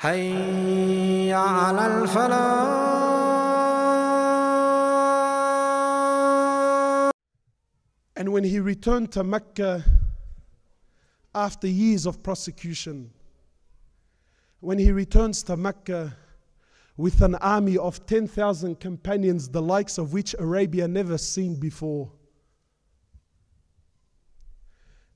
حي 0.00 1.32
على 1.32 1.86
الفلاح 1.86 2.98
And 8.16 8.32
when 8.32 8.42
he 8.42 8.58
returned 8.58 9.12
to 9.12 9.22
Mecca 9.22 9.84
after 11.32 11.68
years 11.68 12.04
of 12.04 12.20
prosecution, 12.20 13.12
when 14.58 14.78
he 14.78 14.90
returns 14.90 15.44
to 15.44 15.56
Mecca 15.56 16.16
with 16.96 17.22
an 17.22 17.36
army 17.36 17.78
of 17.78 18.04
10,000 18.06 18.80
companions, 18.80 19.48
the 19.48 19.62
likes 19.62 19.98
of 19.98 20.12
which 20.12 20.34
Arabia 20.40 20.88
never 20.88 21.16
seen 21.16 21.54
before, 21.60 22.10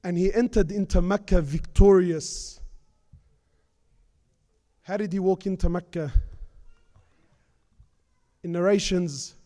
and 0.05 0.19
he 0.19 0.33
entered 0.33 0.71
into 0.71 1.01
Mecca 1.01 1.41
victorious. 1.41 2.61
How 4.83 4.97
did 4.97 5.13
he 5.13 5.19
walk 5.19 5.47
into 5.47 5.69
Mecca? 5.69 6.13
In 8.43 8.53
narrations, 8.53 9.37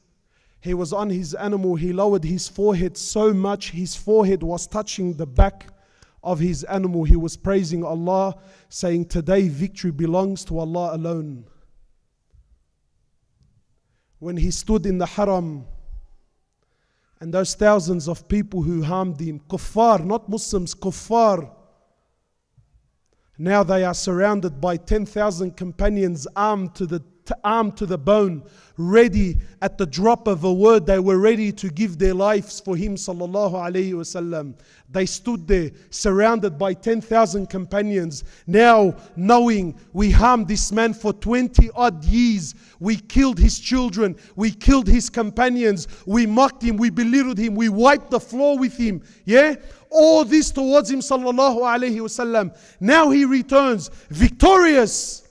he 0.61 0.73
was 0.73 0.93
on 0.93 1.11
his 1.11 1.35
animal, 1.35 1.77
he 1.77 1.93
lowered 1.93 2.25
his 2.25 2.49
forehead 2.49 2.97
so 2.97 3.35
much, 3.35 3.71
his 3.71 3.95
forehead 3.95 4.43
was 4.43 4.67
touching 4.67 5.13
the 5.15 5.27
back 5.27 5.67
of 6.27 6.41
his 6.41 6.65
animal. 6.65 7.05
He 7.05 7.15
was 7.15 7.37
praising 7.37 7.85
Allah, 7.85 8.37
saying, 8.69 9.07
Today 9.07 9.49
victory 9.49 9.93
belongs 9.93 10.45
to 10.47 10.59
Allah 10.59 10.97
alone. 10.97 11.47
When 14.19 14.37
he 14.37 14.51
stood 14.51 14.87
in 14.87 14.99
the 14.99 15.07
haram, 15.07 15.67
and 17.21 17.33
those 17.33 17.55
thousands 17.55 18.09
of 18.09 18.29
people 18.29 18.63
who 18.63 18.83
harmed 18.83 19.21
him, 19.21 19.41
kuffar, 19.49 20.05
not 20.05 20.29
Muslims, 20.29 20.75
kuffar, 20.75 21.51
now 23.39 23.63
they 23.63 23.85
are 23.85 23.95
surrounded 23.95 24.61
by 24.61 24.77
10,000 24.77 25.57
companions 25.57 26.27
armed 26.35 26.75
to 26.75 26.87
the 26.87 27.03
armed 27.45 27.77
to 27.79 27.87
the 27.87 27.99
bone, 27.99 28.43
ready 28.77 29.39
at 29.63 29.79
the 29.79 29.87
drop 29.87 30.27
of 30.27 30.45
a 30.45 30.53
word. 30.53 30.87
They 30.87 30.99
were 30.99 31.19
ready 31.19 31.51
to 31.53 31.69
give 31.69 31.99
their 31.99 32.15
lives 32.15 32.61
for 32.61 32.77
him, 32.77 32.95
sallallahu 32.95 33.55
alaihi 33.55 33.93
wasallam. 33.93 34.55
They 34.91 35.07
stood 35.07 35.49
there, 35.49 35.71
surrounded 35.91 36.59
by 36.59 36.75
10,000 36.75 37.49
companions. 37.49 38.25
Now, 38.47 38.95
knowing 39.17 39.79
we 39.93 40.11
harmed 40.11 40.47
this 40.47 40.71
man 40.71 40.95
for 40.95 41.13
20 41.13 41.71
odd 41.75 42.05
years, 42.05 42.55
we 42.79 42.97
killed 42.97 43.39
his 43.39 43.59
children, 43.59 44.17
we 44.37 44.51
killed 44.51 44.87
his 44.87 45.11
companions, 45.11 45.89
we 46.07 46.27
mocked 46.27 46.63
him, 46.63 46.77
we 46.77 46.91
belittled 46.91 47.39
him, 47.39 47.55
we 47.55 47.69
wiped 47.69 48.11
the 48.11 48.21
floor 48.21 48.59
with 48.59 48.77
him. 48.77 49.03
Yeah? 49.25 49.57
All 49.91 50.25
this 50.25 50.51
towards 50.51 50.91
him, 50.91 51.01
sallallahu 51.01 51.59
alayhi 51.59 51.99
wasallam. 51.99 52.57
Now 52.81 53.11
he 53.11 53.25
returns 53.25 53.91
victorious. 54.11 55.26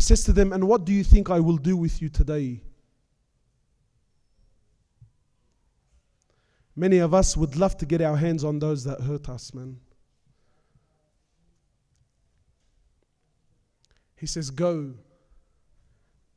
says 0.00 0.24
to 0.24 0.32
them, 0.32 0.52
And 0.52 0.68
what 0.68 0.84
do 0.84 0.92
you 0.92 1.02
think 1.02 1.30
I 1.30 1.40
will 1.40 1.56
do 1.56 1.76
with 1.76 2.02
you 2.02 2.08
today? 2.08 2.60
Many 6.74 6.98
of 6.98 7.14
us 7.14 7.36
would 7.36 7.56
love 7.56 7.78
to 7.78 7.86
get 7.86 8.02
our 8.02 8.16
hands 8.16 8.44
on 8.44 8.58
those 8.58 8.84
that 8.84 9.00
hurt 9.00 9.30
us, 9.30 9.54
man. 9.54 9.80
He 14.16 14.26
says, 14.26 14.50
Go. 14.50 14.94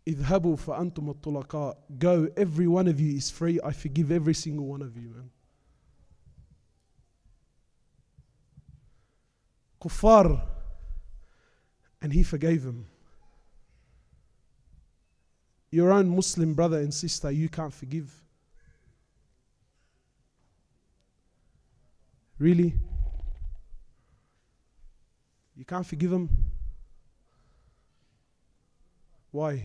اذهبوا 0.08 0.56
فأنتم 0.56 1.10
الطلقاء. 1.10 1.76
Go, 2.00 2.30
every 2.38 2.68
one 2.68 2.88
of 2.88 3.00
you 3.00 3.16
is 3.16 3.30
free. 3.30 3.60
I 3.64 3.72
forgive 3.72 4.12
every 4.12 4.34
single 4.34 4.66
one 4.66 4.82
of 4.82 4.96
you, 4.98 5.10
man. 5.10 5.30
Kuffar. 9.82 10.42
And 12.02 12.14
he 12.14 12.24
forgave 12.24 12.64
him. 12.64 12.86
Your 15.75 15.91
own 15.91 16.09
Muslim 16.09 16.55
brother 16.55 16.79
and 16.79 16.95
sister, 16.95 17.33
you 17.33 17.49
can't 17.49 17.75
forgive. 17.75 18.09
Really? 22.39 22.75
You 25.57 25.65
can't 25.65 25.85
forgive 25.85 26.13
him? 26.13 26.29
Why? 29.33 29.65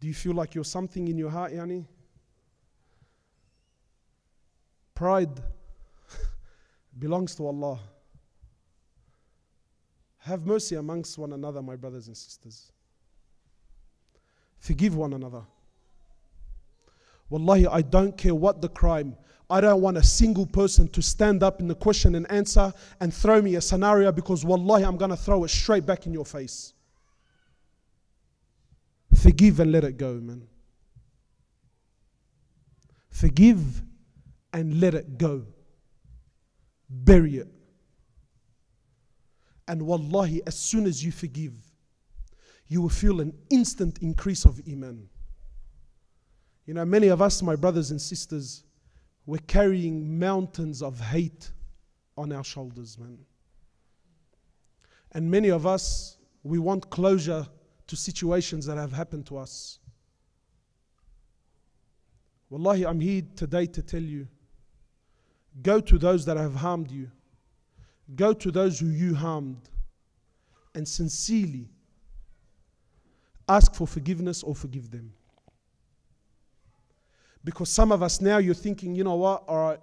Do 0.00 0.08
you 0.08 0.14
feel 0.14 0.32
like 0.32 0.54
you're 0.54 0.64
something 0.64 1.08
in 1.08 1.18
your 1.18 1.28
heart, 1.28 1.52
Yani? 1.52 1.84
Pride 4.94 5.38
belongs 6.98 7.34
to 7.34 7.46
Allah. 7.46 7.78
Have 10.20 10.46
mercy 10.46 10.76
amongst 10.76 11.18
one 11.18 11.34
another, 11.34 11.60
my 11.60 11.76
brothers 11.76 12.06
and 12.06 12.16
sisters. 12.16 12.72
Forgive 14.62 14.94
one 14.94 15.12
another. 15.12 15.42
Wallahi, 17.28 17.66
I 17.66 17.82
don't 17.82 18.16
care 18.16 18.34
what 18.34 18.62
the 18.62 18.68
crime. 18.68 19.16
I 19.50 19.60
don't 19.60 19.80
want 19.80 19.96
a 19.96 20.04
single 20.04 20.46
person 20.46 20.86
to 20.90 21.02
stand 21.02 21.42
up 21.42 21.58
in 21.58 21.66
the 21.66 21.74
question 21.74 22.14
and 22.14 22.30
answer 22.30 22.72
and 23.00 23.12
throw 23.12 23.42
me 23.42 23.56
a 23.56 23.60
scenario 23.60 24.12
because 24.12 24.44
wallahi, 24.44 24.84
I'm 24.84 24.96
going 24.96 25.10
to 25.10 25.16
throw 25.16 25.42
it 25.42 25.48
straight 25.48 25.84
back 25.84 26.06
in 26.06 26.12
your 26.12 26.24
face. 26.24 26.74
Forgive 29.20 29.58
and 29.58 29.72
let 29.72 29.82
it 29.82 29.96
go, 29.96 30.14
man. 30.14 30.46
Forgive 33.10 33.82
and 34.52 34.80
let 34.80 34.94
it 34.94 35.18
go. 35.18 35.44
Bury 36.88 37.38
it. 37.38 37.48
And 39.66 39.82
wallahi, 39.82 40.40
as 40.46 40.56
soon 40.56 40.86
as 40.86 41.04
you 41.04 41.10
forgive, 41.10 41.71
you 42.72 42.80
will 42.80 42.88
feel 42.88 43.20
an 43.20 43.34
instant 43.50 43.98
increase 43.98 44.46
of 44.46 44.58
Iman. 44.66 45.06
You 46.64 46.72
know, 46.72 46.86
many 46.86 47.08
of 47.08 47.20
us, 47.20 47.42
my 47.42 47.54
brothers 47.54 47.90
and 47.90 48.00
sisters, 48.00 48.64
we're 49.26 49.46
carrying 49.46 50.18
mountains 50.18 50.80
of 50.80 50.98
hate 50.98 51.50
on 52.16 52.32
our 52.32 52.42
shoulders, 52.42 52.98
man. 52.98 53.18
And 55.12 55.30
many 55.30 55.50
of 55.50 55.66
us, 55.66 56.16
we 56.44 56.58
want 56.58 56.88
closure 56.88 57.46
to 57.88 57.94
situations 57.94 58.64
that 58.64 58.78
have 58.78 58.92
happened 58.92 59.26
to 59.26 59.36
us. 59.36 59.78
Wallahi, 62.48 62.86
I'm 62.86 63.00
here 63.00 63.22
today 63.36 63.66
to 63.66 63.82
tell 63.82 64.00
you 64.00 64.26
go 65.60 65.78
to 65.78 65.98
those 65.98 66.24
that 66.24 66.38
have 66.38 66.54
harmed 66.54 66.90
you, 66.90 67.10
go 68.14 68.32
to 68.32 68.50
those 68.50 68.80
who 68.80 68.86
you 68.86 69.14
harmed, 69.14 69.68
and 70.74 70.88
sincerely 70.88 71.68
ask 73.56 73.74
for 73.74 73.86
forgiveness 73.86 74.42
or 74.42 74.54
forgive 74.54 74.90
them. 74.90 75.12
Because 77.44 77.68
some 77.68 77.92
of 77.92 78.02
us 78.02 78.20
now 78.20 78.38
you're 78.38 78.54
thinking, 78.54 78.94
you 78.94 79.04
know 79.04 79.16
what, 79.16 79.44
all 79.48 79.70
right, 79.70 79.80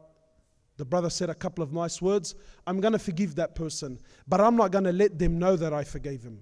the 0.78 0.86
brother 0.86 1.10
said 1.10 1.30
a 1.30 1.36
couple 1.36 1.62
of 1.62 1.74
nice 1.74 2.02
words. 2.02 2.36
I'm 2.66 2.80
going 2.80 2.94
to 2.94 3.00
forgive 3.00 3.36
that 3.36 3.54
person, 3.54 4.00
but 4.28 4.40
I'm 4.40 4.56
not 4.56 4.72
going 4.72 4.86
to 4.86 4.94
let 4.94 5.20
them 5.20 5.38
know 5.38 5.58
that 5.58 5.74
I 5.74 5.84
forgave 5.84 6.24
him. 6.24 6.42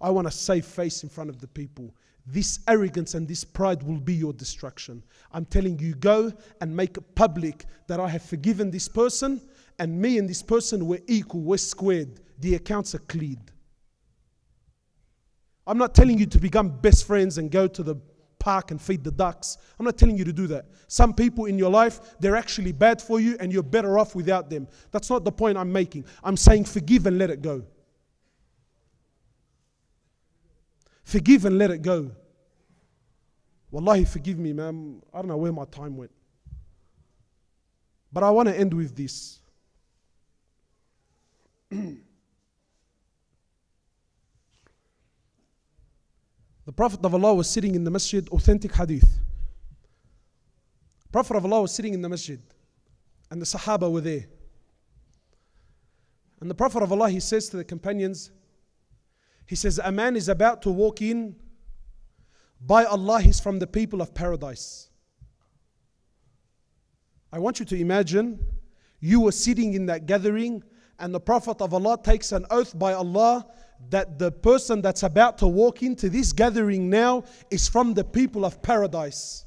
I 0.00 0.10
want 0.10 0.26
to 0.26 0.32
save 0.32 0.66
face 0.66 1.02
in 1.02 1.08
front 1.08 1.30
of 1.30 1.40
the 1.40 1.46
people. 1.46 1.94
This 2.26 2.60
arrogance 2.68 3.14
and 3.14 3.26
this 3.26 3.44
pride 3.44 3.82
will 3.82 4.00
be 4.00 4.14
your 4.14 4.32
destruction. 4.32 5.02
I'm 5.32 5.44
telling 5.44 5.78
you, 5.78 5.94
go 5.94 6.32
and 6.60 6.76
make 6.76 6.96
it 6.96 7.14
public 7.14 7.64
that 7.86 8.00
I 8.00 8.08
have 8.08 8.22
forgiven 8.22 8.70
this 8.70 8.88
person, 8.88 9.40
and 9.78 10.00
me 10.00 10.18
and 10.18 10.28
this 10.28 10.42
person 10.42 10.86
were 10.86 11.00
equal, 11.06 11.40
we're 11.40 11.56
squared. 11.56 12.20
The 12.40 12.56
accounts 12.56 12.94
are 12.94 13.00
cleared. 13.00 13.52
I'm 15.68 15.76
not 15.76 15.94
telling 15.94 16.18
you 16.18 16.24
to 16.26 16.38
become 16.38 16.70
best 16.70 17.06
friends 17.06 17.36
and 17.36 17.50
go 17.50 17.68
to 17.68 17.82
the 17.82 17.96
park 18.38 18.70
and 18.70 18.80
feed 18.80 19.04
the 19.04 19.10
ducks. 19.10 19.58
I'm 19.78 19.84
not 19.84 19.98
telling 19.98 20.16
you 20.16 20.24
to 20.24 20.32
do 20.32 20.46
that. 20.46 20.64
Some 20.88 21.12
people 21.12 21.44
in 21.44 21.58
your 21.58 21.70
life, 21.70 22.00
they're 22.20 22.36
actually 22.36 22.72
bad 22.72 23.02
for 23.02 23.20
you 23.20 23.36
and 23.38 23.52
you're 23.52 23.62
better 23.62 23.98
off 23.98 24.14
without 24.14 24.48
them. 24.48 24.66
That's 24.92 25.10
not 25.10 25.24
the 25.24 25.32
point 25.32 25.58
I'm 25.58 25.70
making. 25.70 26.06
I'm 26.24 26.38
saying 26.38 26.64
forgive 26.64 27.06
and 27.06 27.18
let 27.18 27.28
it 27.28 27.42
go. 27.42 27.64
Forgive 31.04 31.44
and 31.44 31.58
let 31.58 31.70
it 31.70 31.82
go. 31.82 32.12
Wallahi, 33.70 34.06
forgive 34.06 34.38
me, 34.38 34.54
man. 34.54 35.02
I 35.12 35.18
don't 35.18 35.28
know 35.28 35.36
where 35.36 35.52
my 35.52 35.66
time 35.66 35.98
went. 35.98 36.12
But 38.10 38.22
I 38.22 38.30
want 38.30 38.48
to 38.48 38.58
end 38.58 38.72
with 38.72 38.96
this. 38.96 39.40
The 46.68 46.72
Prophet 46.72 47.02
of 47.02 47.14
Allah 47.14 47.32
was 47.32 47.48
sitting 47.48 47.74
in 47.74 47.84
the 47.84 47.90
masjid, 47.90 48.28
authentic 48.28 48.74
hadith. 48.74 49.20
Prophet 51.10 51.34
of 51.34 51.46
Allah 51.46 51.62
was 51.62 51.74
sitting 51.74 51.94
in 51.94 52.02
the 52.02 52.10
masjid, 52.10 52.42
and 53.30 53.40
the 53.40 53.46
Sahaba 53.46 53.90
were 53.90 54.02
there. 54.02 54.26
And 56.42 56.50
the 56.50 56.54
Prophet 56.54 56.82
of 56.82 56.92
Allah, 56.92 57.08
he 57.08 57.20
says 57.20 57.48
to 57.48 57.56
the 57.56 57.64
companions, 57.64 58.32
he 59.46 59.56
says, 59.56 59.80
A 59.82 59.90
man 59.90 60.14
is 60.14 60.28
about 60.28 60.60
to 60.60 60.70
walk 60.70 61.00
in. 61.00 61.36
By 62.60 62.84
Allah, 62.84 63.22
he's 63.22 63.40
from 63.40 63.60
the 63.60 63.66
people 63.66 64.02
of 64.02 64.12
paradise. 64.12 64.90
I 67.32 67.38
want 67.38 67.60
you 67.60 67.64
to 67.64 67.76
imagine 67.76 68.40
you 69.00 69.22
were 69.22 69.32
sitting 69.32 69.72
in 69.72 69.86
that 69.86 70.04
gathering 70.04 70.62
and 70.98 71.14
the 71.14 71.20
Prophet 71.20 71.62
of 71.62 71.72
Allah 71.72 71.98
takes 72.02 72.30
an 72.30 72.44
oath 72.50 72.78
by 72.78 72.92
Allah 72.92 73.46
that 73.90 74.18
the 74.18 74.30
person 74.30 74.82
that's 74.82 75.02
about 75.02 75.38
to 75.38 75.46
walk 75.46 75.82
into 75.82 76.08
this 76.08 76.32
gathering 76.32 76.90
now 76.90 77.24
is 77.50 77.68
from 77.68 77.94
the 77.94 78.04
people 78.04 78.44
of 78.44 78.60
paradise. 78.62 79.46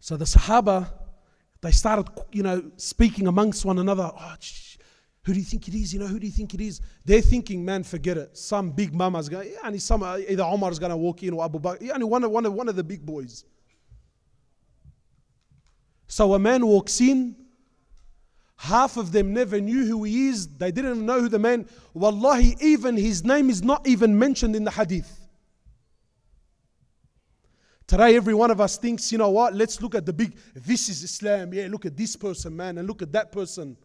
So 0.00 0.16
the 0.16 0.24
Sahaba, 0.24 0.92
they 1.60 1.70
started, 1.70 2.08
you 2.32 2.42
know, 2.42 2.70
speaking 2.76 3.26
amongst 3.26 3.64
one 3.64 3.78
another. 3.78 4.10
Oh, 4.14 4.34
who 5.24 5.32
do 5.32 5.38
you 5.38 5.44
think 5.44 5.68
it 5.68 5.74
is? 5.74 5.94
You 5.94 6.00
know, 6.00 6.06
who 6.06 6.18
do 6.18 6.26
you 6.26 6.32
think 6.32 6.54
it 6.54 6.60
is? 6.60 6.80
They're 7.04 7.20
thinking, 7.20 7.64
man, 7.64 7.84
forget 7.84 8.16
it. 8.18 8.36
Some 8.36 8.70
big 8.70 8.92
mama's 8.92 9.28
going, 9.28 9.52
yeah, 9.52 9.58
and 9.64 9.80
some, 9.80 10.02
uh, 10.02 10.18
either 10.18 10.42
Omar's 10.42 10.80
going 10.80 10.90
to 10.90 10.96
walk 10.96 11.22
in 11.22 11.32
or 11.32 11.44
Abu 11.44 11.60
Bakr. 11.60 11.80
Yeah, 11.80 11.96
one, 11.98 12.28
one, 12.28 12.52
one 12.52 12.68
of 12.68 12.74
the 12.74 12.82
big 12.82 13.06
boys. 13.06 13.44
So 16.08 16.34
a 16.34 16.38
man 16.38 16.66
walks 16.66 17.00
in. 17.00 17.36
Half 18.62 18.96
of 18.96 19.10
them 19.10 19.34
never 19.34 19.60
knew 19.60 19.84
who 19.84 20.04
he 20.04 20.28
is. 20.28 20.46
They 20.46 20.70
didn't 20.70 21.04
know 21.04 21.22
who 21.22 21.28
the 21.28 21.40
man. 21.40 21.68
Wallahi, 21.94 22.54
even 22.60 22.96
his 22.96 23.24
name 23.24 23.50
is 23.50 23.60
not 23.60 23.84
even 23.88 24.16
mentioned 24.16 24.54
in 24.54 24.62
the 24.62 24.70
hadith. 24.70 25.26
Today, 27.88 28.14
every 28.14 28.34
one 28.34 28.52
of 28.52 28.60
us 28.60 28.76
thinks, 28.76 29.10
you 29.10 29.18
know 29.18 29.30
what? 29.30 29.52
Let's 29.52 29.82
look 29.82 29.96
at 29.96 30.06
the 30.06 30.12
big. 30.12 30.36
This 30.54 30.88
is 30.88 31.02
Islam. 31.02 31.52
Yeah, 31.52 31.66
look 31.72 31.86
at 31.86 31.96
this 31.96 32.14
person, 32.14 32.54
man, 32.54 32.78
and 32.78 32.86
look 32.86 33.02
at 33.02 33.10
that 33.10 33.32
person. 33.32 33.76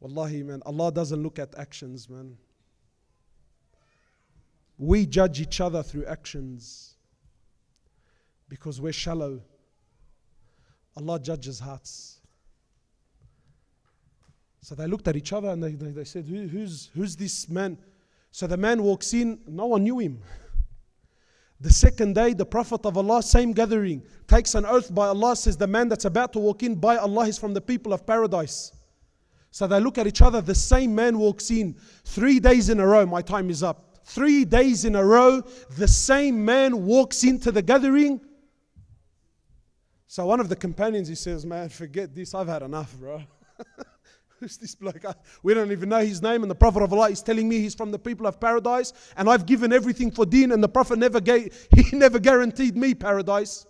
Wallahi, 0.00 0.44
man, 0.44 0.62
Allah 0.64 0.90
doesn't 0.90 1.22
look 1.22 1.38
at 1.38 1.54
actions, 1.58 2.08
man. 2.08 2.38
We 4.78 5.04
judge 5.04 5.42
each 5.42 5.60
other 5.60 5.82
through 5.82 6.06
actions 6.06 6.94
because 8.50 8.80
we're 8.80 8.92
shallow. 8.92 9.40
Allah 10.96 11.20
judges 11.20 11.60
hearts. 11.60 12.18
So 14.60 14.74
they 14.74 14.86
looked 14.86 15.08
at 15.08 15.16
each 15.16 15.32
other 15.32 15.48
and 15.48 15.62
they, 15.62 15.72
they, 15.72 15.92
they 15.92 16.04
said, 16.04 16.26
Who, 16.26 16.46
who's, 16.46 16.90
who's 16.94 17.16
this 17.16 17.48
man? 17.48 17.78
So 18.32 18.46
the 18.46 18.58
man 18.58 18.82
walks 18.82 19.14
in, 19.14 19.38
no 19.46 19.66
one 19.66 19.84
knew 19.84 19.98
him. 19.98 20.20
The 21.60 21.70
second 21.70 22.14
day, 22.14 22.34
the 22.34 22.44
Prophet 22.44 22.84
of 22.84 22.96
Allah, 22.96 23.22
same 23.22 23.52
gathering, 23.52 24.02
takes 24.26 24.54
an 24.54 24.66
oath 24.66 24.94
by 24.94 25.08
Allah, 25.08 25.36
says, 25.36 25.56
The 25.56 25.66
man 25.66 25.88
that's 25.88 26.04
about 26.04 26.32
to 26.34 26.38
walk 26.38 26.62
in 26.62 26.74
by 26.74 26.96
Allah 26.96 27.26
is 27.26 27.38
from 27.38 27.54
the 27.54 27.60
people 27.60 27.92
of 27.92 28.06
paradise. 28.06 28.72
So 29.52 29.66
they 29.66 29.80
look 29.80 29.98
at 29.98 30.06
each 30.06 30.22
other, 30.22 30.40
the 30.40 30.54
same 30.54 30.94
man 30.94 31.18
walks 31.18 31.50
in. 31.50 31.76
Three 32.04 32.40
days 32.40 32.68
in 32.68 32.80
a 32.80 32.86
row, 32.86 33.06
my 33.06 33.22
time 33.22 33.50
is 33.50 33.62
up. 33.62 33.98
Three 34.04 34.44
days 34.44 34.84
in 34.84 34.96
a 34.96 35.04
row, 35.04 35.42
the 35.76 35.88
same 35.88 36.44
man 36.44 36.84
walks 36.84 37.24
into 37.24 37.52
the 37.52 37.62
gathering. 37.62 38.20
So 40.10 40.26
one 40.26 40.40
of 40.40 40.48
the 40.48 40.56
companions, 40.56 41.06
he 41.06 41.14
says, 41.14 41.46
Man, 41.46 41.68
forget 41.68 42.12
this, 42.12 42.34
I've 42.34 42.48
had 42.48 42.62
enough, 42.62 42.92
bro. 42.98 43.22
Who's 44.40 44.56
this 44.56 44.74
bloke? 44.74 45.04
We 45.44 45.54
don't 45.54 45.70
even 45.70 45.88
know 45.88 46.00
his 46.00 46.20
name, 46.20 46.42
and 46.42 46.50
the 46.50 46.56
Prophet 46.56 46.82
of 46.82 46.92
Allah 46.92 47.10
is 47.10 47.22
telling 47.22 47.48
me 47.48 47.60
he's 47.60 47.76
from 47.76 47.92
the 47.92 47.98
people 48.00 48.26
of 48.26 48.40
paradise, 48.40 48.92
and 49.16 49.30
I've 49.30 49.46
given 49.46 49.72
everything 49.72 50.10
for 50.10 50.26
deen, 50.26 50.50
and 50.50 50.60
the 50.60 50.68
Prophet 50.68 50.98
never 50.98 51.20
gave, 51.20 51.68
he 51.76 51.96
never 51.96 52.18
guaranteed 52.18 52.76
me 52.76 52.92
paradise. 52.92 53.66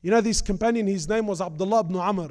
You 0.00 0.12
know, 0.12 0.20
this 0.20 0.40
companion, 0.40 0.86
his 0.86 1.08
name 1.08 1.26
was 1.26 1.40
Abdullah 1.40 1.80
ibn 1.80 1.96
Amr. 1.96 2.28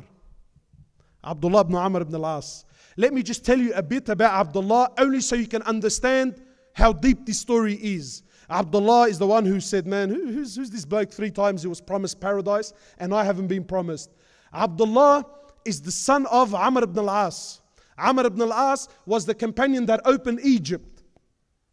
Abdullah 1.25 1.61
ibn 1.61 1.75
Amr 1.75 1.99
ibn 2.03 2.15
al-As. 2.15 2.63
Let 2.95 3.13
me 3.13 3.23
just 3.23 3.43
tell 3.45 3.59
you 3.59 3.73
a 3.73 3.83
bit 3.83 4.07
about 4.07 4.31
Abdullah, 4.39 4.91
only 4.97 5.19
so 5.19 5.35
you 5.35 5.47
can 5.47 5.63
understand 5.63 6.41
how 6.71 6.93
deep 6.93 7.25
this 7.25 7.41
story 7.41 7.73
is. 7.73 8.23
Abdullah 8.49 9.09
is 9.09 9.19
the 9.19 9.27
one 9.27 9.45
who 9.45 9.59
said, 9.59 9.85
Man, 9.85 10.09
who, 10.09 10.31
who's, 10.31 10.55
who's 10.55 10.69
this 10.69 10.85
bloke? 10.85 11.11
Three 11.11 11.31
times 11.31 11.61
he 11.61 11.67
was 11.67 11.81
promised 11.81 12.21
paradise, 12.21 12.73
and 12.97 13.13
I 13.13 13.23
haven't 13.23 13.47
been 13.47 13.63
promised. 13.63 14.09
Abdullah 14.53 15.25
is 15.65 15.81
the 15.81 15.91
son 15.91 16.25
of 16.27 16.55
Amr 16.55 16.83
ibn 16.83 16.97
al-As. 16.99 17.61
Amr 17.97 18.27
ibn 18.27 18.41
al-As 18.41 18.87
was 19.05 19.25
the 19.25 19.35
companion 19.35 19.85
that 19.87 20.01
opened 20.05 20.39
Egypt. 20.43 21.03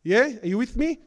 Yeah? 0.02 0.30
Are 0.42 0.46
you 0.46 0.58
with 0.58 0.76
me? 0.76 0.98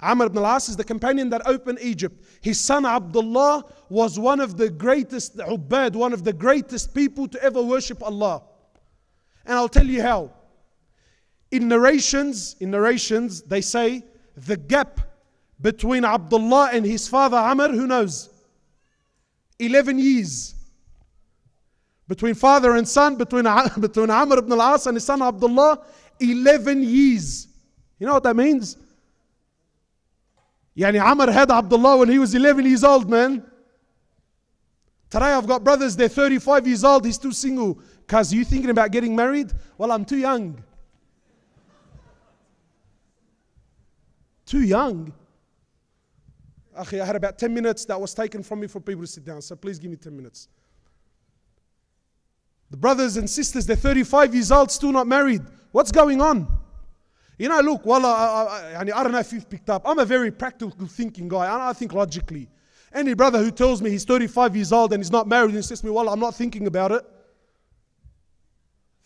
Amr 0.00 0.26
ibn 0.26 0.38
al-As 0.38 0.70
is 0.70 0.76
the 0.76 0.84
companion 0.84 1.28
that 1.30 1.46
opened 1.46 1.78
Egypt. 1.82 2.24
His 2.40 2.58
son 2.58 2.86
Abdullah 2.86 3.64
was 3.90 4.18
one 4.18 4.40
of 4.40 4.56
the 4.56 4.70
greatest 4.70 5.36
ubad, 5.36 5.94
one 5.94 6.14
of 6.14 6.24
the 6.24 6.32
greatest 6.32 6.94
people 6.94 7.28
to 7.28 7.42
ever 7.42 7.62
worship 7.62 8.02
Allah. 8.02 8.42
And 9.44 9.54
I'll 9.54 9.68
tell 9.68 9.86
you 9.86 10.00
how. 10.00 10.32
In 11.50 11.68
narrations, 11.68 12.56
in 12.60 12.70
narrations, 12.70 13.42
they 13.42 13.60
say 13.60 14.02
the 14.36 14.56
gap 14.56 15.00
between 15.60 16.04
Abdullah 16.04 16.70
and 16.72 16.84
his 16.84 17.08
father 17.08 17.36
Amr, 17.36 17.68
who 17.68 17.86
knows? 17.86 18.28
11 19.58 19.98
years. 19.98 20.54
Between 22.08 22.34
father 22.34 22.76
and 22.76 22.86
son, 22.86 23.16
between, 23.16 23.46
between 23.80 24.10
Amr 24.10 24.38
ibn 24.38 24.52
al-As 24.52 24.86
and 24.86 24.96
his 24.96 25.04
son 25.04 25.22
Abdullah, 25.22 25.80
11 26.20 26.82
years. 26.82 27.48
You 27.98 28.06
know 28.06 28.14
what 28.14 28.24
that 28.24 28.36
means? 28.36 28.76
Yani 30.76 31.00
Amr 31.00 31.30
had 31.30 31.50
Abdullah 31.50 31.98
when 31.98 32.08
he 32.08 32.18
was 32.18 32.34
11 32.34 32.66
years 32.66 32.82
old, 32.82 33.08
man. 33.08 33.44
Today 35.10 35.26
I've 35.26 35.46
got 35.46 35.62
brothers, 35.62 35.94
they're 35.94 36.08
35 36.08 36.66
years 36.66 36.84
old, 36.84 37.04
he's 37.04 37.16
still 37.16 37.32
single. 37.32 37.78
Cuz 38.06 38.32
you 38.32 38.44
thinking 38.44 38.70
about 38.70 38.90
getting 38.90 39.14
married? 39.14 39.52
Well, 39.76 39.92
I'm 39.92 40.04
too 40.04 40.16
young. 40.16 40.62
Too 44.52 44.64
young. 44.64 45.10
Akhi, 46.78 47.00
I 47.00 47.06
had 47.06 47.16
about 47.16 47.38
10 47.38 47.54
minutes 47.54 47.86
that 47.86 47.98
was 47.98 48.12
taken 48.12 48.42
from 48.42 48.60
me 48.60 48.66
for 48.66 48.80
people 48.80 49.00
to 49.00 49.06
sit 49.06 49.24
down, 49.24 49.40
so 49.40 49.56
please 49.56 49.78
give 49.78 49.90
me 49.90 49.96
10 49.96 50.14
minutes. 50.14 50.48
The 52.70 52.76
brothers 52.76 53.16
and 53.16 53.30
sisters, 53.30 53.64
they're 53.64 53.76
35 53.76 54.34
years 54.34 54.52
old, 54.52 54.70
still 54.70 54.92
not 54.92 55.06
married. 55.06 55.40
What's 55.70 55.90
going 55.90 56.20
on? 56.20 56.46
You 57.38 57.48
know, 57.48 57.60
look, 57.60 57.86
well, 57.86 58.04
I, 58.04 58.74
I, 58.76 58.80
I, 58.80 59.02
don't 59.02 59.12
know 59.12 59.20
if 59.20 59.32
you've 59.32 59.48
picked 59.48 59.70
up. 59.70 59.88
I'm 59.88 59.98
a 59.98 60.04
very 60.04 60.30
practical 60.30 60.86
thinking 60.86 61.28
guy. 61.28 61.46
I, 61.46 61.70
I 61.70 61.72
think 61.72 61.94
logically. 61.94 62.50
Any 62.92 63.14
brother 63.14 63.38
who 63.38 63.52
tells 63.52 63.80
me 63.80 63.88
he's 63.88 64.04
35 64.04 64.54
years 64.54 64.70
old 64.70 64.92
and 64.92 65.02
he's 65.02 65.10
not 65.10 65.26
married 65.26 65.54
and 65.54 65.64
says 65.64 65.80
to 65.80 65.86
me, 65.86 65.92
well, 65.92 66.10
I'm 66.10 66.20
not 66.20 66.34
thinking 66.34 66.66
about 66.66 66.92
it. 66.92 67.02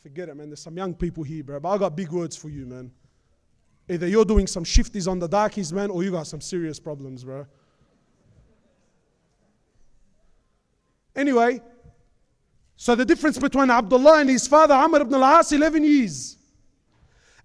Forget 0.02 0.28
it, 0.28 0.34
man. 0.34 0.48
There's 0.48 0.62
some 0.62 0.76
young 0.76 0.92
people 0.92 1.22
here, 1.22 1.44
bro. 1.44 1.60
But 1.60 1.68
I 1.68 1.78
got 1.78 1.94
big 1.94 2.10
words 2.10 2.34
for 2.34 2.48
you, 2.48 2.66
man. 2.66 2.90
Either 3.88 4.06
you're 4.06 4.24
doing 4.24 4.46
some 4.46 4.64
shifties 4.64 5.08
on 5.08 5.18
the 5.18 5.28
darkies, 5.28 5.72
man, 5.72 5.90
or 5.90 6.02
you 6.02 6.10
got 6.10 6.26
some 6.26 6.40
serious 6.40 6.80
problems, 6.80 7.22
bro. 7.24 7.46
Anyway, 11.14 11.60
so 12.76 12.94
the 12.94 13.04
difference 13.04 13.38
between 13.38 13.70
Abdullah 13.70 14.20
and 14.20 14.28
his 14.28 14.46
father, 14.46 14.74
Amr 14.74 15.00
ibn 15.00 15.14
al-As, 15.14 15.52
11 15.52 15.82
years. 15.84 16.36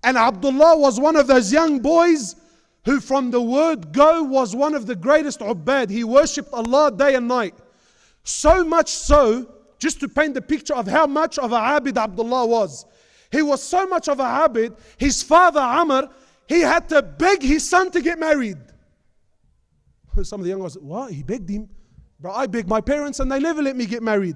And 0.04 0.18
Abdullah 0.18 0.78
was 0.78 1.00
one 1.00 1.16
of 1.16 1.28
those 1.28 1.54
young 1.54 1.80
boys 1.80 2.36
who, 2.86 3.00
from 3.00 3.32
the 3.32 3.42
word 3.42 3.94
go, 3.94 4.24
was 4.24 4.56
one 4.56 4.74
of 4.74 4.88
the 4.88 4.96
greatest 4.96 5.40
ubad. 5.40 5.90
He 5.90 6.04
worshipped 6.04 6.52
Allah 6.52 6.92
day 6.92 7.16
and 7.16 7.28
night. 7.28 7.54
So 8.24 8.64
much 8.64 8.90
so, 8.90 9.48
just 9.80 10.00
to 10.00 10.10
paint 10.10 10.34
the 10.34 10.42
picture 10.42 10.76
of 10.76 10.88
how 10.88 11.08
much 11.08 11.38
of 11.38 11.54
a 11.54 11.58
abid 11.58 11.98
Abdullah 11.98 12.46
was. 12.48 12.86
He 13.32 13.42
was 13.42 13.64
so 13.64 13.88
much 13.88 14.10
of 14.10 14.20
a 14.20 14.24
abid, 14.24 14.78
his 14.98 15.24
father 15.24 15.60
Amr, 15.60 16.10
he 16.52 16.60
had 16.60 16.90
to 16.90 17.02
beg 17.02 17.42
his 17.42 17.68
son 17.68 17.92
to 17.92 18.02
get 18.02 18.20
married. 18.20 18.58
Some 20.24 20.42
of 20.42 20.44
the 20.44 20.50
young 20.50 20.60
ones, 20.60 20.78
what? 20.78 21.14
He 21.14 21.24
begged 21.24 21.50
him? 21.50 21.70
Bro, 22.20 22.34
I 22.34 22.46
begged 22.48 22.68
my 22.68 22.82
parents 22.82 23.22
and 23.22 23.32
they 23.32 23.40
never 23.40 23.64
let 23.64 23.78
me 23.78 23.86
get 23.86 24.04
married. 24.04 24.36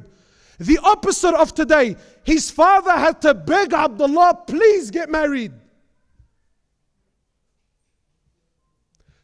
The 0.57 0.79
opposite 0.81 1.35
of 1.35 1.53
today. 1.53 1.97
His 2.23 2.49
father 2.49 2.91
had 2.91 3.21
to 3.23 3.33
beg 3.33 3.73
Abdullah, 3.73 4.43
please 4.47 4.91
get 4.91 5.09
married. 5.09 5.51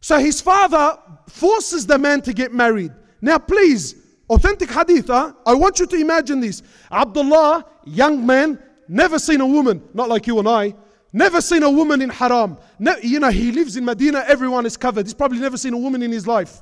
So 0.01 0.19
his 0.19 0.41
father 0.41 0.97
forces 1.29 1.87
the 1.87 1.97
man 1.97 2.21
to 2.23 2.33
get 2.33 2.51
married. 2.51 2.91
Now, 3.21 3.37
please, 3.37 3.95
authentic 4.29 4.69
hadith, 4.69 5.07
huh? 5.07 5.31
I 5.45 5.53
want 5.53 5.79
you 5.79 5.85
to 5.85 5.95
imagine 5.95 6.41
this. 6.41 6.61
Abdullah, 6.91 7.65
young 7.85 8.25
man, 8.25 8.59
never 8.89 9.17
seen 9.17 9.39
a 9.39 9.47
woman, 9.47 9.81
not 9.93 10.09
like 10.09 10.27
you 10.27 10.39
and 10.39 10.49
I, 10.49 10.75
never 11.13 11.41
seen 11.41 11.63
a 11.63 11.69
woman 11.69 12.01
in 12.01 12.09
haram. 12.09 12.57
Ne- 12.79 13.01
you 13.03 13.19
know, 13.19 13.29
he 13.29 13.51
lives 13.51 13.77
in 13.77 13.85
Medina, 13.85 14.23
everyone 14.27 14.65
is 14.65 14.77
covered. 14.77 15.05
He's 15.05 15.13
probably 15.13 15.39
never 15.39 15.57
seen 15.57 15.73
a 15.73 15.77
woman 15.77 16.01
in 16.01 16.11
his 16.11 16.27
life. 16.27 16.61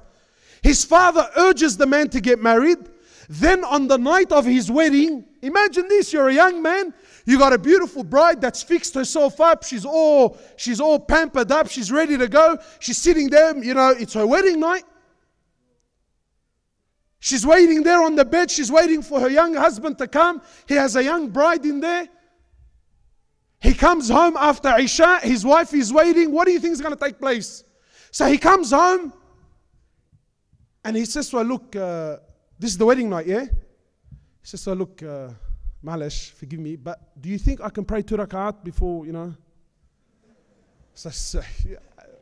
His 0.61 0.83
father 0.83 1.29
urges 1.37 1.77
the 1.77 1.85
man 1.85 2.09
to 2.09 2.21
get 2.21 2.39
married. 2.39 2.77
Then 3.29 3.63
on 3.63 3.87
the 3.87 3.97
night 3.97 4.31
of 4.31 4.43
his 4.45 4.71
wedding, 4.71 5.23
imagine 5.43 5.87
this, 5.87 6.11
you're 6.11 6.29
a 6.29 6.33
young 6.33 6.63
man, 6.63 6.93
you 7.25 7.37
got 7.37 7.53
a 7.53 7.59
beautiful 7.59 8.03
bride 8.03 8.41
that's 8.41 8.63
fixed 8.63 8.95
herself 8.95 9.39
up, 9.39 9.63
she's 9.63 9.85
all 9.85 10.39
she's 10.57 10.81
all 10.81 10.99
pampered 10.99 11.51
up, 11.51 11.69
she's 11.69 11.91
ready 11.91 12.17
to 12.17 12.27
go. 12.27 12.57
She's 12.79 12.97
sitting 12.97 13.29
there, 13.29 13.55
you 13.63 13.75
know, 13.75 13.89
it's 13.91 14.15
her 14.15 14.25
wedding 14.25 14.59
night. 14.59 14.83
She's 17.19 17.45
waiting 17.45 17.83
there 17.83 18.01
on 18.01 18.15
the 18.15 18.25
bed, 18.25 18.49
she's 18.49 18.71
waiting 18.71 19.03
for 19.03 19.19
her 19.19 19.29
young 19.29 19.53
husband 19.53 19.99
to 19.99 20.07
come. 20.07 20.41
He 20.67 20.73
has 20.73 20.95
a 20.95 21.03
young 21.03 21.29
bride 21.29 21.63
in 21.65 21.81
there. 21.81 22.07
He 23.61 23.73
comes 23.73 24.09
home 24.09 24.37
after 24.37 24.77
Isha, 24.79 25.19
his 25.21 25.45
wife 25.45 25.73
is 25.73 25.91
waiting. 25.91 26.31
What 26.31 26.45
do 26.45 26.53
you 26.53 26.59
think 26.59 26.73
is 26.73 26.81
going 26.81 26.95
to 26.95 26.99
take 26.99 27.19
place? 27.19 27.63
So 28.11 28.25
he 28.25 28.37
comes 28.37 28.71
home 28.71 29.13
and 30.83 30.95
he 30.95 31.05
says 31.05 31.29
to 31.31 31.37
her, 31.37 31.43
Look, 31.43 31.75
uh, 31.75 32.17
this 32.57 32.71
is 32.71 32.77
the 32.77 32.85
wedding 32.85 33.09
night, 33.09 33.27
yeah? 33.27 33.43
He 33.43 33.47
says 34.43 34.63
to 34.63 34.69
her, 34.71 34.75
Look, 34.77 35.03
uh, 35.03 35.29
Malish, 35.83 36.31
forgive 36.31 36.59
me, 36.59 36.77
but 36.77 36.99
do 37.19 37.29
you 37.29 37.37
think 37.37 37.61
I 37.61 37.69
can 37.69 37.83
pray 37.83 38.01
two 38.01 38.15
rakat 38.17 38.63
before, 38.63 39.05
you 39.05 39.11
know? 39.11 39.35
So, 40.93 41.09
so 41.09 41.41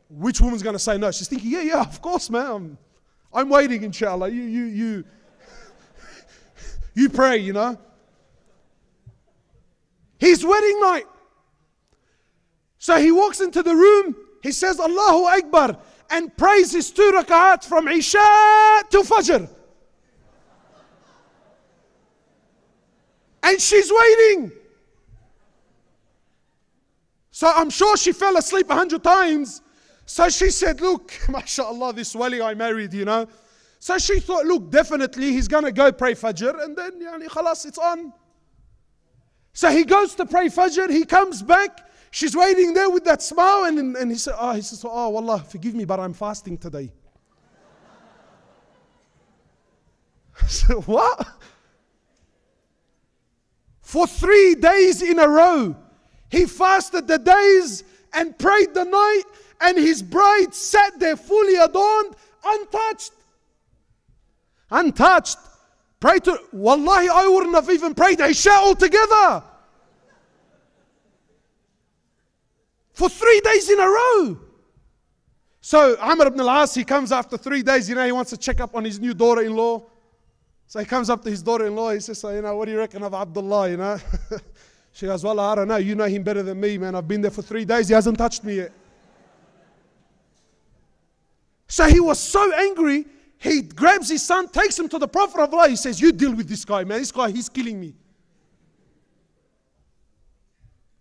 which 0.08 0.40
woman's 0.40 0.62
going 0.62 0.74
to 0.74 0.80
say 0.80 0.98
no? 0.98 1.10
She's 1.12 1.28
thinking, 1.28 1.50
Yeah, 1.50 1.62
yeah, 1.62 1.80
of 1.80 2.02
course, 2.02 2.30
man. 2.30 2.46
I'm, 2.46 2.78
I'm 3.32 3.48
waiting, 3.48 3.84
inshallah. 3.84 4.28
You, 4.28 4.42
you, 4.42 4.64
you, 4.64 5.04
you 6.94 7.08
pray, 7.08 7.38
you 7.38 7.52
know? 7.52 7.78
His 10.18 10.44
wedding 10.44 10.80
night. 10.80 11.06
So 12.78 12.96
he 12.98 13.10
walks 13.10 13.40
into 13.40 13.62
the 13.62 13.74
room, 13.74 14.16
he 14.42 14.52
says 14.52 14.78
Allahu 14.78 15.24
Akbar 15.24 15.76
and 16.10 16.34
prays 16.36 16.72
his 16.72 16.90
two 16.90 17.12
rakat 17.14 17.64
from 17.64 17.88
Isha 17.88 18.18
to 18.90 18.98
Fajr. 18.98 19.48
And 23.42 23.60
she's 23.60 23.90
waiting. 23.90 24.52
So 27.30 27.50
I'm 27.54 27.70
sure 27.70 27.96
she 27.96 28.12
fell 28.12 28.36
asleep 28.36 28.68
a 28.68 28.74
hundred 28.74 29.02
times. 29.02 29.62
So 30.06 30.28
she 30.28 30.50
said, 30.50 30.80
Look, 30.80 31.12
mashallah, 31.28 31.92
this 31.92 32.14
wali 32.14 32.42
I 32.42 32.54
married, 32.54 32.92
you 32.94 33.04
know. 33.04 33.28
So 33.78 33.98
she 33.98 34.20
thought, 34.20 34.44
Look, 34.44 34.70
definitely 34.70 35.32
he's 35.32 35.48
going 35.48 35.64
to 35.64 35.72
go 35.72 35.92
pray 35.92 36.14
Fajr 36.14 36.64
and 36.64 36.76
then, 36.76 37.00
yani, 37.00 37.26
khalas, 37.26 37.66
it's 37.66 37.78
on. 37.78 38.12
So 39.52 39.70
he 39.70 39.84
goes 39.84 40.14
to 40.16 40.26
pray 40.26 40.48
Fajr, 40.48 40.90
he 40.90 41.04
comes 41.04 41.42
back, 41.42 41.87
She's 42.10 42.34
waiting 42.34 42.72
there 42.74 42.90
with 42.90 43.04
that 43.04 43.22
smile, 43.22 43.64
and, 43.64 43.96
and 43.96 44.10
he 44.10 44.16
said, 44.16 44.34
Oh, 44.38 44.52
he 44.52 44.62
says, 44.62 44.84
ah, 44.84 44.88
Oh, 44.90 45.10
Wallah, 45.10 45.40
forgive 45.40 45.74
me, 45.74 45.84
but 45.84 46.00
I'm 46.00 46.14
fasting 46.14 46.56
today. 46.56 46.90
I 50.42 50.46
said, 50.46 50.76
What? 50.86 51.26
For 53.82 54.06
three 54.06 54.54
days 54.54 55.02
in 55.02 55.18
a 55.18 55.28
row, 55.28 55.74
he 56.30 56.46
fasted 56.46 57.06
the 57.06 57.18
days 57.18 57.84
and 58.12 58.38
prayed 58.38 58.74
the 58.74 58.84
night, 58.84 59.22
and 59.60 59.76
his 59.78 60.02
bride 60.02 60.54
sat 60.54 60.98
there 60.98 61.16
fully 61.16 61.56
adorned, 61.56 62.14
untouched. 62.44 63.12
Untouched. 64.70 65.38
Pray 66.00 66.18
to, 66.20 66.38
Wallahi, 66.52 67.08
I 67.08 67.26
wouldn't 67.28 67.54
have 67.54 67.70
even 67.70 67.94
prayed 67.94 68.20
Isha 68.20 68.50
altogether. 68.50 69.42
For 72.98 73.08
three 73.08 73.40
days 73.44 73.70
in 73.70 73.78
a 73.78 73.86
row. 73.86 74.36
So 75.60 75.96
Amr 76.00 76.26
ibn 76.26 76.40
al-As, 76.40 76.74
he 76.74 76.82
comes 76.82 77.12
after 77.12 77.38
three 77.38 77.62
days, 77.62 77.88
you 77.88 77.94
know, 77.94 78.04
he 78.04 78.10
wants 78.10 78.30
to 78.30 78.36
check 78.36 78.60
up 78.60 78.74
on 78.74 78.84
his 78.84 78.98
new 78.98 79.14
daughter-in-law. 79.14 79.86
So 80.66 80.80
he 80.80 80.84
comes 80.84 81.08
up 81.08 81.22
to 81.22 81.30
his 81.30 81.40
daughter-in-law, 81.40 81.92
he 81.92 82.00
says, 82.00 82.18
so, 82.18 82.30
you 82.30 82.42
know, 82.42 82.56
what 82.56 82.64
do 82.64 82.72
you 82.72 82.78
reckon 82.78 83.04
of 83.04 83.14
Abdullah, 83.14 83.70
you 83.70 83.76
know? 83.76 83.98
she 84.92 85.06
goes, 85.06 85.22
well, 85.22 85.38
I 85.38 85.54
don't 85.54 85.68
know, 85.68 85.76
you 85.76 85.94
know 85.94 86.06
him 86.06 86.24
better 86.24 86.42
than 86.42 86.58
me, 86.58 86.76
man. 86.76 86.96
I've 86.96 87.06
been 87.06 87.20
there 87.20 87.30
for 87.30 87.42
three 87.42 87.64
days, 87.64 87.86
he 87.86 87.94
hasn't 87.94 88.18
touched 88.18 88.42
me 88.42 88.56
yet. 88.56 88.72
So 91.68 91.86
he 91.86 92.00
was 92.00 92.18
so 92.18 92.52
angry, 92.54 93.06
he 93.38 93.62
grabs 93.62 94.08
his 94.08 94.24
son, 94.24 94.48
takes 94.48 94.76
him 94.76 94.88
to 94.88 94.98
the 94.98 95.06
Prophet 95.06 95.40
of 95.40 95.54
Allah. 95.54 95.68
He 95.68 95.76
says, 95.76 96.00
You 96.00 96.10
deal 96.10 96.34
with 96.34 96.48
this 96.48 96.64
guy, 96.64 96.82
man. 96.82 96.98
This 96.98 97.12
guy, 97.12 97.30
he's 97.30 97.48
killing 97.48 97.78
me. 97.78 97.94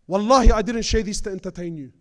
Wallahi, 0.08 0.52
I 0.52 0.62
didn't 0.62 0.84
share 0.84 1.04
this 1.04 1.22
to 1.22 1.30
entertain 1.32 1.78
you, 1.78 1.92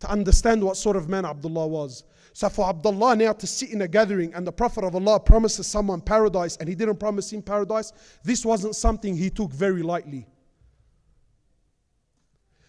to 0.00 0.10
understand 0.10 0.62
what 0.62 0.76
sort 0.76 0.96
of 0.96 1.08
man 1.08 1.24
Abdullah 1.24 1.66
was. 1.66 2.04
So 2.32 2.48
for 2.48 2.68
Abdullah 2.68 3.16
now 3.16 3.32
to 3.32 3.46
sit 3.46 3.70
in 3.70 3.82
a 3.82 3.88
gathering 3.88 4.32
and 4.34 4.46
the 4.46 4.52
Prophet 4.52 4.84
of 4.84 4.94
Allah 4.94 5.18
promises 5.18 5.66
someone 5.66 6.00
paradise 6.00 6.56
and 6.56 6.68
he 6.68 6.74
didn't 6.74 6.98
promise 6.98 7.32
him 7.32 7.42
paradise, 7.42 7.92
this 8.22 8.44
wasn't 8.44 8.76
something 8.76 9.16
he 9.16 9.30
took 9.30 9.52
very 9.52 9.82
lightly. 9.82 10.26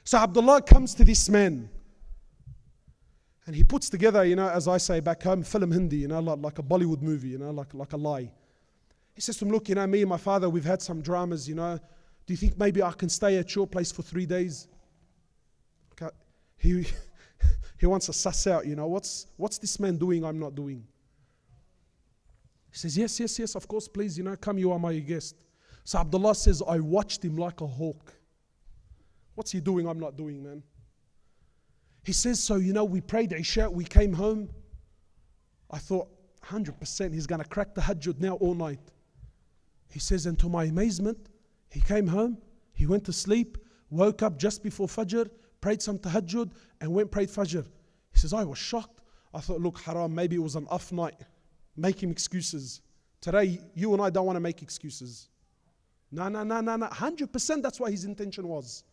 So 0.04 0.18
Abdullah 0.18 0.64
comes 0.64 0.96
to 0.96 1.04
this 1.04 1.30
man 1.30 1.70
and 3.46 3.56
he 3.56 3.64
puts 3.64 3.90
together, 3.90 4.26
you 4.26 4.36
know, 4.36 4.50
as 4.50 4.68
I 4.68 4.78
say 4.78 5.00
back 5.00 5.22
home, 5.22 5.44
film 5.44 5.72
Hindi, 5.72 5.98
you 5.98 6.08
know, 6.08 6.20
like, 6.20 6.40
like 6.40 6.60
a 6.60 6.64
Bollywood 6.64 7.02
movie, 7.02 7.30
you 7.30 7.38
know, 7.38 7.52
like, 7.52 7.74
like 7.74 7.94
a 7.94 7.98
lie. 7.98 8.32
He 9.14 9.22
says 9.22 9.38
to 9.38 9.46
him, 9.46 9.52
Look, 9.52 9.70
you 9.70 9.76
know, 9.76 9.86
me 9.86 10.02
and 10.02 10.10
my 10.10 10.18
father, 10.18 10.50
we've 10.50 10.66
had 10.66 10.82
some 10.82 11.02
dramas, 11.02 11.48
you 11.48 11.56
know. 11.56 11.80
Do 12.26 12.34
you 12.34 12.38
think 12.38 12.58
maybe 12.58 12.82
I 12.84 12.92
can 12.92 13.10
stay 13.10 13.38
at 13.38 13.56
your 13.56 13.68
place 13.68 13.92
for 13.92 14.02
three 14.04 14.26
days? 14.26 14.68
He, 16.62 16.86
he 17.80 17.86
wants 17.88 18.06
to 18.06 18.14
suss 18.14 18.46
out, 18.48 18.68
you 18.68 18.76
know, 18.76 18.88
what's, 18.88 19.28
what's 19.38 19.58
this 19.58 19.80
man 19.80 19.98
doing 19.98 20.24
I'm 20.24 20.40
not 20.40 20.54
doing? 20.56 20.86
He 22.72 22.78
says, 22.78 22.98
Yes, 22.98 23.20
yes, 23.20 23.38
yes, 23.40 23.56
of 23.56 23.68
course, 23.68 23.88
please, 23.88 24.18
you 24.18 24.24
know, 24.24 24.36
come, 24.36 24.58
you 24.58 24.72
are 24.72 24.80
my 24.80 24.98
guest. 25.00 25.36
So 25.84 26.00
Abdullah 26.00 26.36
says, 26.36 26.62
I 26.66 26.80
watched 26.80 27.26
him 27.26 27.36
like 27.36 27.62
a 27.62 27.68
hawk. 27.68 28.14
What's 29.36 29.52
he 29.52 29.60
doing 29.60 29.88
I'm 29.88 30.00
not 30.00 30.16
doing, 30.16 30.44
man? 30.44 30.64
He 32.04 32.14
says, 32.14 32.42
So, 32.42 32.56
you 32.56 32.74
know, 32.74 32.86
we 32.86 33.02
prayed 33.02 33.34
Isha, 33.34 33.70
we 33.70 33.84
came 33.84 34.14
home. 34.14 34.50
I 35.70 35.80
thought, 35.80 36.08
100% 36.46 37.14
he's 37.14 37.28
going 37.28 37.42
to 37.42 37.48
crack 37.48 37.74
tahajjud 37.76 38.20
now 38.20 38.36
all 38.36 38.54
night. 38.54 38.80
He 39.92 40.00
says, 40.00 40.26
And 40.26 40.38
to 40.40 40.50
my 40.50 40.66
amazement, 40.66 41.18
he 41.72 41.82
came 41.82 42.08
home, 42.08 42.38
he 42.74 42.86
went 42.86 43.06
to 43.06 43.14
sleep, 43.14 43.58
woke 43.90 44.22
up 44.22 44.38
just 44.38 44.62
before 44.62 44.88
Fajr, 44.88 45.30
prayed 45.62 45.82
some 45.82 45.98
tahajjud, 45.98 46.52
and 46.82 46.94
went 46.94 47.12
prayed 47.12 47.30
Fajr. 47.30 47.66
He 48.12 48.20
says, 48.20 48.34
I 48.34 48.44
was 48.44 48.58
shocked. 48.58 49.02
I 49.34 49.40
thought, 49.40 49.62
look, 49.62 49.80
haram, 49.80 50.14
maybe 50.14 50.36
it 50.36 50.40
was 50.40 50.56
an 50.56 50.68
off 50.70 50.92
night. 50.92 51.16
Make 51.78 52.04
him 52.04 52.12
excuses. 52.12 52.82
Today, 53.22 53.60
you 53.74 53.94
and 53.94 54.02
I 54.02 54.10
don't 54.10 54.26
want 54.26 54.36
to 54.36 54.42
make 54.42 54.62
excuses. 54.62 55.30
No, 56.12 56.28
no, 56.28 56.44
no, 56.44 56.60
no, 56.60 56.76
no. 56.76 56.88
100% 56.88 57.62
that's 57.62 57.80
what 57.80 57.92
his 57.92 58.04
intention 58.04 58.48
was. 58.48 58.84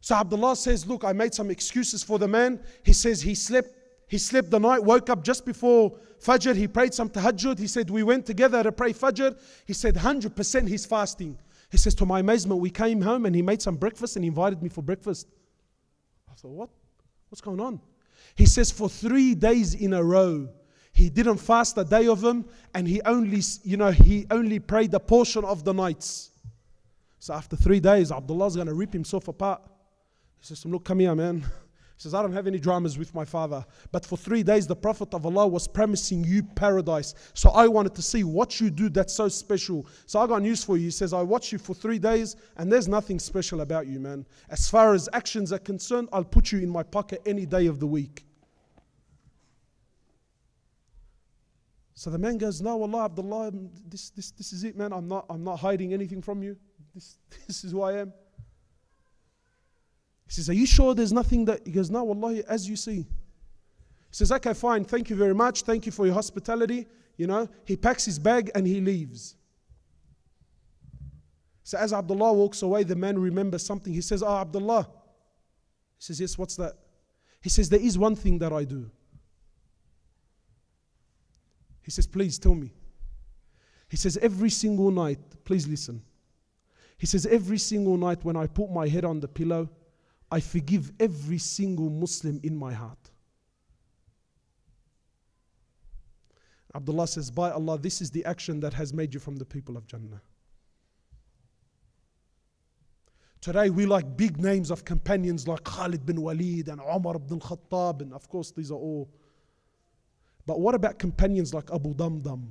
So 0.00 0.14
Abdullah 0.14 0.56
says, 0.56 0.86
Look, 0.86 1.04
I 1.04 1.12
made 1.12 1.32
some 1.34 1.50
excuses 1.50 2.02
for 2.02 2.18
the 2.18 2.28
man. 2.28 2.60
He 2.82 2.92
says 2.92 3.22
he 3.22 3.34
slept, 3.34 3.68
he 4.10 4.18
slept 4.18 4.50
the 4.50 4.58
night, 4.58 4.82
woke 4.82 5.08
up 5.08 5.22
just 5.22 5.46
before 5.46 5.96
Fajr. 6.20 6.56
He 6.56 6.66
prayed 6.66 6.92
some 6.92 7.08
tahajjud. 7.08 7.60
He 7.60 7.68
said, 7.68 7.88
We 7.90 8.02
went 8.02 8.26
together 8.26 8.60
to 8.60 8.72
pray 8.72 8.92
Fajr. 8.92 9.38
He 9.64 9.72
said, 9.72 9.94
100% 9.94 10.68
he's 10.68 10.84
fasting. 10.84 11.38
He 11.70 11.78
says, 11.78 11.94
To 11.94 12.04
my 12.04 12.18
amazement, 12.18 12.60
we 12.60 12.70
came 12.70 13.00
home 13.00 13.24
and 13.24 13.36
he 13.36 13.40
made 13.40 13.62
some 13.62 13.76
breakfast 13.76 14.16
and 14.16 14.24
he 14.24 14.28
invited 14.28 14.64
me 14.64 14.68
for 14.68 14.82
breakfast. 14.82 15.28
I 16.28 16.34
thought, 16.34 16.50
What? 16.50 16.70
What's 17.28 17.40
going 17.40 17.60
on? 17.60 17.80
He 18.34 18.46
says, 18.46 18.72
For 18.72 18.88
three 18.88 19.36
days 19.36 19.74
in 19.74 19.92
a 19.92 20.02
row, 20.02 20.48
he 20.92 21.08
didn't 21.08 21.38
fast 21.38 21.78
a 21.78 21.84
day 21.84 22.08
of 22.08 22.20
them 22.20 22.46
and 22.74 22.88
he 22.88 23.00
only, 23.02 23.42
you 23.62 23.76
know, 23.76 23.92
he 23.92 24.26
only 24.32 24.58
prayed 24.58 24.92
a 24.92 24.98
portion 24.98 25.44
of 25.44 25.62
the 25.62 25.72
nights. 25.72 26.32
So 27.20 27.32
after 27.32 27.54
three 27.54 27.78
days, 27.78 28.10
Abdullah's 28.10 28.56
going 28.56 28.66
to 28.66 28.74
rip 28.74 28.92
himself 28.92 29.28
apart. 29.28 29.62
He 30.40 30.46
says, 30.46 30.66
Look, 30.66 30.84
come 30.84 30.98
here, 30.98 31.14
man. 31.14 31.44
He 32.00 32.04
says, 32.04 32.14
I 32.14 32.22
don't 32.22 32.32
have 32.32 32.46
any 32.46 32.58
dramas 32.58 32.96
with 32.96 33.14
my 33.14 33.26
father. 33.26 33.62
But 33.92 34.06
for 34.06 34.16
three 34.16 34.42
days, 34.42 34.66
the 34.66 34.74
Prophet 34.74 35.12
of 35.12 35.26
Allah 35.26 35.46
was 35.46 35.68
promising 35.68 36.24
you 36.24 36.42
paradise. 36.42 37.12
So 37.34 37.50
I 37.50 37.68
wanted 37.68 37.94
to 37.96 38.00
see 38.00 38.24
what 38.24 38.58
you 38.58 38.70
do 38.70 38.88
that's 38.88 39.12
so 39.12 39.28
special. 39.28 39.86
So 40.06 40.18
I 40.18 40.26
got 40.26 40.40
news 40.40 40.64
for 40.64 40.78
you. 40.78 40.84
He 40.84 40.92
says, 40.92 41.12
I 41.12 41.20
watched 41.20 41.52
you 41.52 41.58
for 41.58 41.74
three 41.74 41.98
days, 41.98 42.36
and 42.56 42.72
there's 42.72 42.88
nothing 42.88 43.18
special 43.18 43.60
about 43.60 43.86
you, 43.86 44.00
man. 44.00 44.24
As 44.48 44.66
far 44.70 44.94
as 44.94 45.10
actions 45.12 45.52
are 45.52 45.58
concerned, 45.58 46.08
I'll 46.10 46.24
put 46.24 46.52
you 46.52 46.60
in 46.60 46.70
my 46.70 46.82
pocket 46.82 47.20
any 47.26 47.44
day 47.44 47.66
of 47.66 47.80
the 47.80 47.86
week. 47.86 48.24
So 51.92 52.08
the 52.08 52.18
man 52.18 52.38
goes, 52.38 52.62
No, 52.62 52.80
Allah, 52.80 53.04
Abdullah, 53.04 53.52
this, 53.86 54.08
this, 54.08 54.30
this 54.30 54.54
is 54.54 54.64
it, 54.64 54.74
man. 54.74 54.94
I'm 54.94 55.06
not, 55.06 55.26
I'm 55.28 55.44
not 55.44 55.60
hiding 55.60 55.92
anything 55.92 56.22
from 56.22 56.42
you. 56.42 56.56
This, 56.94 57.18
this 57.46 57.62
is 57.62 57.72
who 57.72 57.82
I 57.82 57.98
am. 57.98 58.14
He 60.30 60.34
says, 60.34 60.48
Are 60.48 60.54
you 60.54 60.64
sure 60.64 60.94
there's 60.94 61.12
nothing 61.12 61.44
that. 61.46 61.66
He 61.66 61.72
goes, 61.72 61.90
No, 61.90 62.04
wallahi, 62.04 62.44
as 62.48 62.68
you 62.68 62.76
see. 62.76 62.98
He 62.98 63.06
says, 64.12 64.30
Okay, 64.30 64.54
fine. 64.54 64.84
Thank 64.84 65.10
you 65.10 65.16
very 65.16 65.34
much. 65.34 65.62
Thank 65.62 65.86
you 65.86 65.92
for 65.92 66.06
your 66.06 66.14
hospitality. 66.14 66.86
You 67.16 67.26
know, 67.26 67.48
he 67.64 67.76
packs 67.76 68.04
his 68.04 68.20
bag 68.20 68.48
and 68.54 68.64
he 68.64 68.80
leaves. 68.80 69.34
So 71.64 71.78
as 71.78 71.92
Abdullah 71.92 72.32
walks 72.32 72.62
away, 72.62 72.84
the 72.84 72.94
man 72.94 73.18
remembers 73.18 73.66
something. 73.66 73.92
He 73.92 74.02
says, 74.02 74.22
Oh, 74.22 74.36
Abdullah. 74.36 74.88
He 75.98 76.04
says, 76.04 76.20
Yes, 76.20 76.38
what's 76.38 76.54
that? 76.56 76.74
He 77.42 77.48
says, 77.48 77.68
There 77.68 77.80
is 77.80 77.98
one 77.98 78.14
thing 78.14 78.38
that 78.38 78.52
I 78.52 78.62
do. 78.62 78.88
He 81.82 81.90
says, 81.90 82.06
Please 82.06 82.38
tell 82.38 82.54
me. 82.54 82.72
He 83.88 83.96
says, 83.96 84.16
Every 84.18 84.50
single 84.50 84.92
night, 84.92 85.18
please 85.44 85.66
listen. 85.66 86.02
He 86.98 87.08
says, 87.08 87.26
Every 87.26 87.58
single 87.58 87.96
night 87.96 88.22
when 88.22 88.36
I 88.36 88.46
put 88.46 88.70
my 88.70 88.86
head 88.86 89.04
on 89.04 89.18
the 89.18 89.26
pillow, 89.26 89.68
I 90.30 90.40
forgive 90.40 90.92
every 91.00 91.38
single 91.38 91.90
Muslim 91.90 92.40
in 92.42 92.56
my 92.56 92.72
heart. 92.72 93.10
Abdullah 96.74 97.08
says, 97.08 97.30
By 97.30 97.50
Allah, 97.50 97.78
this 97.78 98.00
is 98.00 98.10
the 98.10 98.24
action 98.24 98.60
that 98.60 98.72
has 98.74 98.92
made 98.92 99.12
you 99.12 99.18
from 99.18 99.36
the 99.36 99.44
people 99.44 99.76
of 99.76 99.86
Jannah. 99.86 100.22
Today 103.40 103.70
we 103.70 103.86
like 103.86 104.16
big 104.16 104.38
names 104.38 104.70
of 104.70 104.84
companions 104.84 105.48
like 105.48 105.64
Khalid 105.64 106.04
bin 106.04 106.20
Walid 106.20 106.68
and 106.68 106.80
Umar 106.80 107.16
ibn 107.16 107.40
al-Khattab 107.42 108.02
and 108.02 108.12
of 108.12 108.28
course 108.28 108.50
these 108.50 108.70
are 108.70 108.74
all. 108.74 109.08
But 110.46 110.60
what 110.60 110.74
about 110.74 110.98
companions 110.98 111.54
like 111.54 111.70
Abu 111.72 111.94
Damdam? 111.94 112.44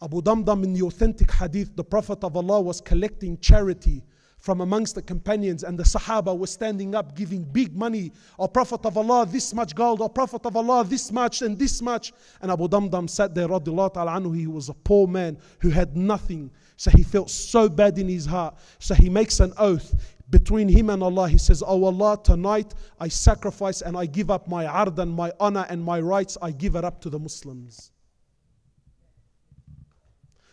Abu 0.00 0.22
Damdam 0.22 0.62
in 0.62 0.72
the 0.72 0.82
authentic 0.82 1.30
hadith, 1.32 1.74
the 1.74 1.82
Prophet 1.84 2.22
of 2.22 2.36
Allah 2.36 2.60
was 2.60 2.80
collecting 2.80 3.36
charity 3.38 4.04
from 4.40 4.62
amongst 4.62 4.94
the 4.94 5.02
companions 5.02 5.64
and 5.64 5.78
the 5.78 5.82
Sahaba 5.82 6.36
were 6.36 6.46
standing 6.46 6.94
up 6.94 7.14
giving 7.14 7.44
big 7.44 7.76
money. 7.76 8.10
O 8.38 8.48
Prophet 8.48 8.84
of 8.86 8.96
Allah, 8.96 9.26
this 9.26 9.52
much 9.52 9.74
gold. 9.74 10.00
O 10.00 10.08
Prophet 10.08 10.44
of 10.46 10.56
Allah, 10.56 10.82
this 10.82 11.12
much 11.12 11.42
and 11.42 11.58
this 11.58 11.82
much. 11.82 12.12
And 12.40 12.50
Abu 12.50 12.66
Damdam 12.66 13.08
sat 13.08 13.34
there, 13.34 13.48
radiallahu 13.48 13.94
ta'ala 13.94 14.12
anhu. 14.12 14.34
He 14.34 14.46
was 14.46 14.70
a 14.70 14.74
poor 14.74 15.06
man 15.06 15.38
who 15.60 15.68
had 15.68 15.94
nothing. 15.94 16.50
So 16.76 16.90
he 16.90 17.02
felt 17.02 17.28
so 17.28 17.68
bad 17.68 17.98
in 17.98 18.08
his 18.08 18.24
heart. 18.24 18.56
So 18.78 18.94
he 18.94 19.10
makes 19.10 19.40
an 19.40 19.52
oath 19.58 19.94
between 20.30 20.68
him 20.68 20.88
and 20.88 21.02
Allah. 21.02 21.28
He 21.28 21.38
says, 21.38 21.62
Oh 21.64 21.84
Allah, 21.84 22.18
tonight 22.22 22.72
I 22.98 23.08
sacrifice 23.08 23.82
and 23.82 23.94
I 23.94 24.06
give 24.06 24.30
up 24.30 24.48
my 24.48 24.64
ard 24.64 24.98
and 24.98 25.12
my 25.12 25.32
honor 25.38 25.66
and 25.68 25.84
my 25.84 26.00
rights. 26.00 26.38
I 26.40 26.50
give 26.50 26.76
it 26.76 26.84
up 26.84 27.02
to 27.02 27.10
the 27.10 27.18
Muslims. 27.18 27.92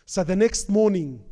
So 0.04 0.24
the 0.24 0.36
next 0.36 0.68
morning, 0.68 1.22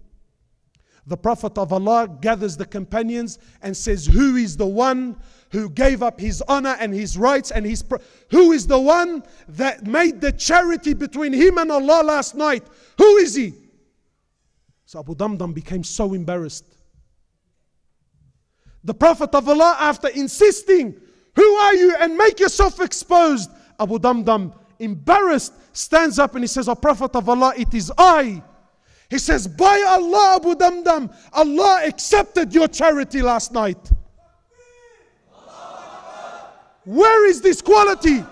the 1.06 1.16
Prophet 1.16 1.56
of 1.56 1.72
Allah 1.72 2.08
gathers 2.20 2.56
the 2.56 2.66
companions 2.66 3.38
and 3.62 3.76
says, 3.76 4.06
Who 4.06 4.36
is 4.36 4.56
the 4.56 4.66
one 4.66 5.16
who 5.50 5.70
gave 5.70 6.02
up 6.02 6.20
his 6.20 6.42
honor 6.48 6.76
and 6.80 6.92
his 6.92 7.16
rights 7.16 7.50
and 7.50 7.64
his. 7.64 7.84
Who 8.30 8.52
is 8.52 8.66
the 8.66 8.78
one 8.78 9.22
that 9.48 9.86
made 9.86 10.20
the 10.20 10.32
charity 10.32 10.94
between 10.94 11.32
him 11.32 11.58
and 11.58 11.70
Allah 11.70 12.02
last 12.04 12.34
night? 12.34 12.64
Who 12.98 13.16
is 13.16 13.34
he? 13.34 13.54
So 14.84 15.00
Abu 15.00 15.14
Damdam 15.14 15.54
became 15.54 15.84
so 15.84 16.14
embarrassed. 16.14 16.64
The 18.84 18.94
Prophet 18.94 19.34
of 19.34 19.48
Allah, 19.48 19.76
after 19.80 20.08
insisting, 20.08 20.94
Who 21.34 21.54
are 21.56 21.74
you? 21.74 21.96
and 21.98 22.16
make 22.16 22.38
yourself 22.38 22.80
exposed, 22.80 23.50
Abu 23.80 23.98
Damdam, 23.98 24.52
embarrassed, 24.78 25.54
stands 25.72 26.18
up 26.18 26.34
and 26.34 26.44
he 26.44 26.48
says, 26.48 26.68
O 26.68 26.74
Prophet 26.74 27.14
of 27.16 27.28
Allah, 27.28 27.52
it 27.56 27.74
is 27.74 27.92
I. 27.98 28.42
He 29.08 29.18
says, 29.18 29.46
By 29.46 29.84
Allah, 29.86 30.36
Abu 30.36 30.54
Damdam, 30.54 31.14
Allah 31.32 31.82
accepted 31.84 32.54
your 32.54 32.68
charity 32.68 33.22
last 33.22 33.52
night. 33.52 33.90
Where 36.84 37.26
is 37.26 37.40
this 37.40 37.60
quality? 37.60 38.24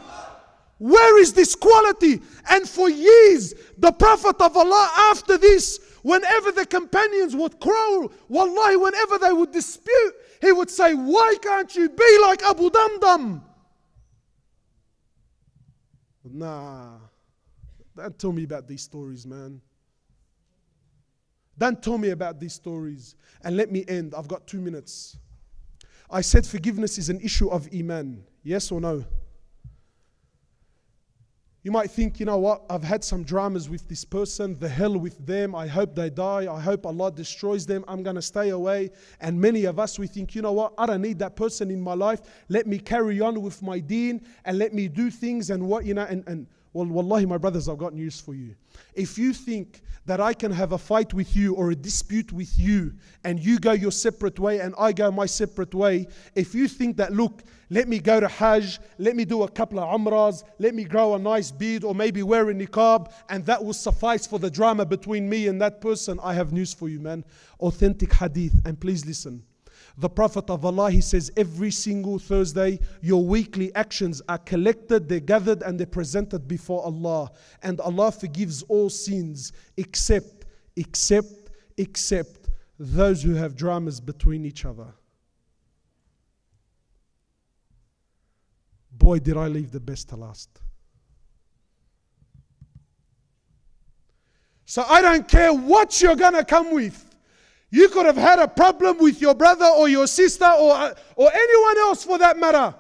Where 0.79 1.21
is 1.21 1.33
this 1.33 1.55
quality? 1.55 2.21
And 2.51 2.69
for 2.69 2.89
years, 2.89 3.55
the 3.79 3.93
Prophet 3.93 4.41
of 4.41 4.57
Allah, 4.57 4.91
after 5.11 5.39
this, 5.39 5.81
whenever 6.03 6.53
the 6.53 6.67
companions 6.67 7.35
would 7.35 7.59
quarrel, 7.59 8.13
wallahi, 8.29 8.77
whenever 8.77 9.19
they 9.19 9.33
would 9.33 9.53
dispute, 9.53 10.15
he 10.41 10.53
would 10.53 10.71
say, 10.71 10.95
Why 10.95 11.37
can't 11.41 11.75
you 11.75 11.89
be 11.89 12.19
like 12.23 12.43
Abu 12.43 12.71
Damdam? 12.71 13.43
Nah, 16.25 16.99
don't 17.97 18.19
tell 18.19 18.33
me 18.33 18.45
about 18.45 18.67
these 18.67 18.83
stories, 18.83 19.27
man. 19.27 19.61
Don't 21.57 21.83
tell 21.83 21.99
me 21.99 22.11
about 22.11 22.41
these 22.41 22.53
stories. 22.53 23.15
And 23.43 23.57
let 23.57 23.71
me 23.71 23.85
end. 23.89 24.15
I've 24.17 24.29
got 24.29 24.47
two 24.47 24.61
minutes. 24.61 25.17
I 26.11 26.21
said 26.21 26.47
forgiveness 26.47 26.99
is 26.99 27.09
an 27.09 27.21
issue 27.21 27.49
of 27.49 27.69
Iman. 27.75 28.25
Yes 28.43 28.71
or 28.71 28.81
no? 28.81 29.05
You 31.65 31.71
might 31.71 31.91
think, 31.91 32.21
you 32.21 32.27
know 32.27 32.37
what, 32.37 32.63
I've 32.69 32.85
had 32.85 33.03
some 33.03 33.25
dramas 33.25 33.71
with 33.71 33.89
this 33.89 34.05
person, 34.05 34.59
the 34.59 34.69
hell 34.69 34.99
with 34.99 35.27
them, 35.27 35.55
I 35.55 35.67
hope 35.67 35.95
they 35.95 36.11
die, 36.11 36.47
I 36.53 36.61
hope 36.61 36.85
Allah 36.85 37.11
destroys 37.11 37.65
them, 37.65 37.87
I'm 37.89 38.03
gonna 38.03 38.21
stay 38.21 38.51
away. 38.51 38.91
And 39.23 39.41
many 39.41 39.65
of 39.65 39.79
us, 39.79 39.99
we 39.99 40.07
think, 40.07 40.35
you 40.35 40.43
know 40.43 40.53
what, 40.53 40.75
I 40.77 40.85
don't 40.85 41.01
need 41.01 41.19
that 41.21 41.37
person 41.37 41.71
in 41.71 41.81
my 41.81 41.95
life, 41.95 42.21
let 42.51 42.67
me 42.67 42.79
carry 42.79 43.19
on 43.23 43.41
with 43.41 43.63
my 43.63 43.79
deen 43.79 44.21
and 44.45 44.59
let 44.59 44.75
me 44.75 44.89
do 44.89 45.11
things 45.11 45.49
and 45.49 45.67
what, 45.67 45.87
you 45.87 45.95
know, 45.95 46.05
and, 46.05 46.23
and 46.27 46.47
well, 46.75 46.87
wallahi, 46.87 47.25
my 47.25 47.39
brothers, 47.39 47.69
I've 47.69 47.79
got 47.79 47.95
news 47.95 48.21
for 48.21 48.35
you. 48.35 48.57
If 48.95 49.17
you 49.17 49.33
think 49.33 49.81
that 50.07 50.21
I 50.21 50.35
can 50.35 50.51
have 50.51 50.73
a 50.73 50.79
fight 50.79 51.15
with 51.15 51.37
you 51.37 51.55
or 51.55 51.71
a 51.71 51.77
dispute 51.77 52.33
with 52.33 52.59
you 52.59 52.93
and 53.23 53.39
you 53.39 53.61
go 53.61 53.73
your 53.73 53.93
separate 53.93 54.41
way 54.41 54.59
and 54.59 54.75
I 54.77 54.93
go 54.93 55.13
my 55.13 55.27
separate 55.27 55.73
way, 55.73 56.09
if 56.35 56.53
you 56.53 56.67
think 56.67 56.97
that, 56.97 57.13
look, 57.13 57.45
let 57.71 57.87
me 57.87 58.01
go 58.01 58.19
to 58.19 58.27
Hajj, 58.27 58.81
let 58.99 59.15
me 59.15 59.25
do 59.25 59.45
a 59.45 59.49
couple 59.49 59.79
of 59.79 59.89
Umrahs, 59.89 60.43
let 60.59 60.75
me 60.75 60.83
grow 60.83 61.15
a 61.15 61.19
nice 61.19 61.53
beard 61.53 61.85
or 61.85 61.95
maybe 61.95 62.25
wear 62.25 62.51
a 62.51 62.55
niqab 62.55 63.13
and 63.31 63.47
that 63.47 63.65
will 63.65 63.73
suffice 63.73 64.27
for 64.27 64.41
the 64.41 64.51
drama 64.51 64.85
between 64.85 65.29
me 65.29 65.47
and 65.47 65.63
that 65.63 65.81
person, 65.81 66.19
I 66.25 66.35
have 66.35 66.53
news 66.53 66.75
for 66.75 66.89
you, 66.89 66.99
man. 66.99 67.25
Authentic 67.61 68.13
hadith. 68.13 68.55
And 68.65 68.81
please 68.81 69.07
listen. 69.07 69.45
The 69.97 70.09
Prophet 70.09 70.51
of 70.51 70.65
Allah, 70.65 70.91
he 70.91 71.01
says, 71.01 71.31
every 71.37 71.71
single 71.71 72.19
Thursday, 72.19 72.81
your 73.01 73.25
weekly 73.25 73.73
actions 73.77 74.21
are 74.29 74.39
collected, 74.39 75.09
they're 75.09 75.21
gathered, 75.21 75.63
and 75.63 75.79
they're 75.79 75.87
presented 75.87 76.49
before 76.49 76.83
Allah. 76.85 77.31
And 77.63 77.81
Allah 77.81 78.11
forgives 78.11 78.63
all 78.65 78.91
sins 78.91 79.53
except, 79.77 80.47
except, 80.75 81.51
except 81.77 82.49
those 82.79 83.23
who 83.23 83.35
have 83.35 83.55
dramas 83.55 84.01
between 84.01 84.45
each 84.45 84.65
other. 84.65 84.93
Boy, 88.91 89.21
did 89.21 89.37
I 89.37 89.47
leave 89.47 89.71
the 89.71 89.81
best 89.81 90.09
to 90.09 90.17
last. 90.17 90.49
So 94.67 94.85
I 94.89 95.03
don't 95.03 95.29
care 95.29 95.53
what 95.53 96.01
you're 96.01 96.17
going 96.17 96.35
to 96.35 96.45
come 96.45 96.75
with. 96.75 97.14
You 97.75 97.89
could 97.89 98.07
have 98.07 98.17
had 98.17 98.39
a 98.39 98.47
problem 98.47 98.99
with 98.99 99.21
your 99.21 99.35
brother 99.35 99.65
or 99.67 99.89
your 99.89 100.07
sister 100.07 100.45
or, 100.45 100.75
uh, 100.75 100.95
or 101.17 101.29
anyone 101.35 101.79
else 101.79 102.05
for 102.05 102.19
that 102.19 102.39
matter. 102.39 102.73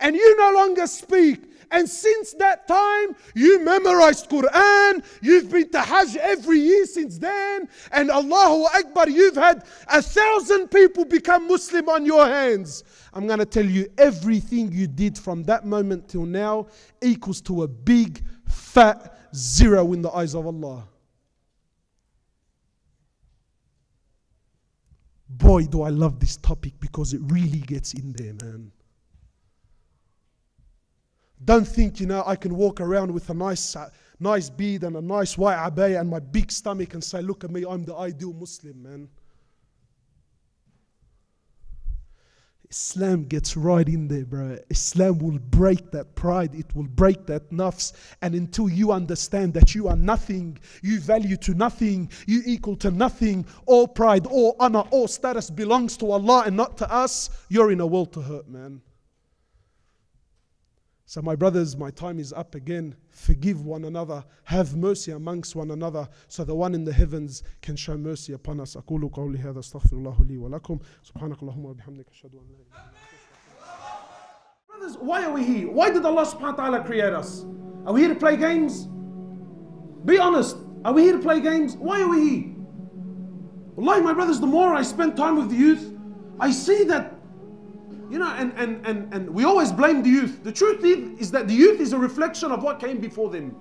And 0.00 0.16
you 0.16 0.36
no 0.36 0.50
longer 0.50 0.88
speak. 0.88 1.44
And 1.70 1.88
since 1.88 2.34
that 2.34 2.66
time, 2.66 3.14
you 3.36 3.60
memorized 3.64 4.28
Quran, 4.28 5.04
you've 5.22 5.52
been 5.52 5.70
to 5.70 5.80
Hajj 5.80 6.16
every 6.16 6.58
year 6.58 6.84
since 6.86 7.16
then, 7.16 7.68
and 7.92 8.10
Allahu 8.10 8.64
Akbar, 8.76 9.08
you've 9.08 9.36
had 9.36 9.62
a 9.86 10.02
thousand 10.02 10.66
people 10.72 11.04
become 11.04 11.46
Muslim 11.46 11.88
on 11.88 12.04
your 12.04 12.26
hands. 12.26 12.82
I'm 13.14 13.28
going 13.28 13.38
to 13.38 13.46
tell 13.46 13.64
you 13.64 13.86
everything 13.98 14.72
you 14.72 14.88
did 14.88 15.16
from 15.16 15.44
that 15.44 15.64
moment 15.64 16.08
till 16.08 16.26
now 16.26 16.66
equals 17.00 17.40
to 17.42 17.62
a 17.62 17.68
big 17.68 18.20
fat 18.48 19.16
zero 19.32 19.92
in 19.92 20.02
the 20.02 20.10
eyes 20.10 20.34
of 20.34 20.44
Allah. 20.44 20.88
Boy, 25.30 25.66
do 25.66 25.82
I 25.82 25.90
love 25.90 26.18
this 26.18 26.36
topic 26.36 26.74
because 26.80 27.14
it 27.14 27.20
really 27.24 27.60
gets 27.60 27.94
in 27.94 28.12
there, 28.12 28.34
man. 28.42 28.72
Don't 31.44 31.66
think, 31.66 32.00
you 32.00 32.06
know, 32.06 32.24
I 32.26 32.34
can 32.34 32.54
walk 32.54 32.80
around 32.80 33.14
with 33.14 33.30
a 33.30 33.34
nice, 33.34 33.76
uh, 33.76 33.88
nice 34.18 34.50
beard 34.50 34.82
and 34.82 34.96
a 34.96 35.00
nice 35.00 35.38
white 35.38 35.56
abaya 35.56 36.00
and 36.00 36.10
my 36.10 36.18
big 36.18 36.50
stomach 36.50 36.94
and 36.94 37.02
say, 37.02 37.22
look 37.22 37.44
at 37.44 37.50
me, 37.50 37.64
I'm 37.66 37.84
the 37.84 37.94
ideal 37.94 38.32
Muslim, 38.32 38.82
man. 38.82 39.08
Islam 42.70 43.24
gets 43.24 43.56
right 43.56 43.88
in 43.88 44.06
there, 44.06 44.24
bro. 44.24 44.56
Islam 44.70 45.18
will 45.18 45.38
break 45.38 45.90
that 45.90 46.14
pride, 46.14 46.54
it 46.54 46.74
will 46.74 46.86
break 46.86 47.26
that 47.26 47.50
nafs. 47.50 47.92
And 48.22 48.34
until 48.34 48.68
you 48.68 48.92
understand 48.92 49.54
that 49.54 49.74
you 49.74 49.88
are 49.88 49.96
nothing, 49.96 50.56
you 50.82 51.00
value 51.00 51.36
to 51.38 51.54
nothing, 51.54 52.10
you 52.26 52.42
equal 52.46 52.76
to 52.76 52.90
nothing, 52.92 53.44
all 53.66 53.88
pride, 53.88 54.26
all 54.26 54.54
honor, 54.60 54.84
all 54.90 55.08
status 55.08 55.50
belongs 55.50 55.96
to 55.96 56.12
Allah 56.12 56.44
and 56.46 56.56
not 56.56 56.78
to 56.78 56.92
us, 56.92 57.30
you're 57.48 57.72
in 57.72 57.80
a 57.80 57.86
world 57.86 58.12
to 58.12 58.20
hurt, 58.20 58.48
man. 58.48 58.80
So, 61.09 61.21
my 61.21 61.35
brothers, 61.35 61.77
my 61.77 61.91
time 61.91 62.19
is 62.19 62.33
up 62.33 62.55
again. 62.55 62.95
Forgive 63.11 63.63
one 63.63 63.85
another. 63.85 64.23
Have 64.45 64.75
mercy 64.75 65.11
amongst 65.11 65.55
one 65.55 65.69
another 65.69 66.09
so 66.27 66.43
the 66.43 66.55
one 66.55 66.73
in 66.73 66.83
the 66.83 66.93
heavens 66.93 67.43
can 67.61 67.75
show 67.75 67.95
mercy 67.95 68.33
upon 68.33 68.59
us. 68.59 68.75
أقول 68.75 69.11
قولي 69.11 69.37
هذا 69.37 69.59
استغفر 69.59 69.93
الله 69.93 70.25
لي 70.25 70.37
ولكم 70.37 70.79
سبحانك 71.03 71.43
اللهم 71.43 71.65
وبحمدك 71.65 72.09
أشهد 72.09 72.33
أن 72.33 72.41
لا 72.51 72.57
إله 72.57 72.91
Brothers, 74.67 74.97
why 74.97 75.23
are 75.23 75.31
we 75.31 75.43
here? 75.43 75.71
Why 75.71 75.91
did 75.91 76.03
Allah 76.05 76.25
subhanahu 76.25 76.57
wa 76.57 76.63
ta'ala 76.63 76.83
create 76.83 77.13
us? 77.13 77.45
Are 77.85 77.93
we 77.93 78.01
here 78.01 78.13
to 78.13 78.19
play 78.19 78.35
games? 78.35 78.87
Be 80.05 80.17
honest. 80.17 80.57
Are 80.83 80.91
we 80.93 81.03
here 81.03 81.13
to 81.13 81.19
play 81.19 81.39
games? 81.39 81.77
Why 81.77 82.01
are 82.01 82.09
we 82.09 82.29
here? 82.29 82.55
Wallahi, 83.75 84.01
my 84.01 84.13
brothers, 84.13 84.39
the 84.39 84.47
more 84.47 84.73
I 84.73 84.81
spend 84.81 85.15
time 85.15 85.37
with 85.37 85.49
the 85.49 85.55
youth, 85.55 85.93
I 86.39 86.51
see 86.51 86.83
that 86.85 87.13
you 88.10 88.18
know, 88.18 88.28
and, 88.36 88.52
and, 88.56 88.84
and, 88.86 89.14
and 89.14 89.30
we 89.30 89.44
always 89.44 89.70
blame 89.70 90.02
the 90.02 90.10
youth. 90.10 90.42
The 90.42 90.52
truth 90.52 90.84
is, 90.84 91.18
is 91.20 91.30
that 91.30 91.46
the 91.46 91.54
youth 91.54 91.80
is 91.80 91.92
a 91.92 91.98
reflection 91.98 92.50
of 92.50 92.62
what 92.62 92.80
came 92.80 92.98
before 92.98 93.30
them. 93.30 93.56